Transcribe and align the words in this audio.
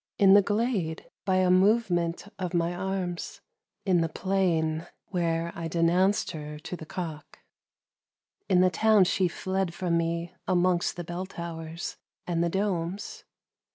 m 0.17 0.33
the 0.33 0.41
glade 0.41 1.11
by 1.25 1.35
a 1.35 1.51
movement 1.51 2.27
of 2.39 2.53
mj 2.53 2.75
arms; 2.75 3.39
in 3.85 4.01
the 4.01 4.09
plain, 4.09 4.87
where 5.09 5.51
I 5.53 5.67
denounced 5.67 6.29
to 6.29 6.57
the 6.59 6.87
cock. 6.87 7.37
In 8.49 8.61
the 8.61 8.71
town 8.71 9.03
she 9.03 9.29
tied 9.29 9.75
from 9.75 9.97
me 9.99 10.33
amongst 10.47 10.95
the 10.95 11.03
bell 11.03 11.27
towers 11.27 11.97
and 12.25 12.43
the 12.43 12.49
domes. 12.49 13.25